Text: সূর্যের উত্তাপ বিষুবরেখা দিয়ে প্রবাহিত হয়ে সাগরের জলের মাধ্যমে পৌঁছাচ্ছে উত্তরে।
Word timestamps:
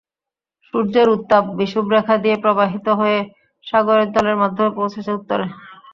সূর্যের 0.65 1.07
উত্তাপ 1.09 1.43
বিষুবরেখা 1.59 2.15
দিয়ে 2.23 2.35
প্রবাহিত 2.43 2.87
হয়ে 2.99 3.19
সাগরের 3.67 4.07
জলের 4.13 4.37
মাধ্যমে 4.41 4.71
পৌঁছাচ্ছে 4.77 5.11
উত্তরে। 5.17 5.45